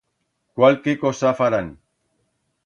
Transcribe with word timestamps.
Cualque 0.55 0.93
cosa 1.03 1.35
farán. 1.43 1.67